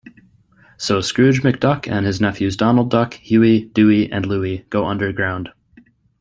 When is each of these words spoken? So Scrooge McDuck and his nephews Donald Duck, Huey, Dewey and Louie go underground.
So 0.77 0.99
Scrooge 0.99 1.43
McDuck 1.43 1.87
and 1.87 2.07
his 2.07 2.19
nephews 2.19 2.57
Donald 2.57 2.89
Duck, 2.89 3.13
Huey, 3.13 3.65
Dewey 3.65 4.11
and 4.11 4.25
Louie 4.25 4.65
go 4.71 4.87
underground. 4.87 5.49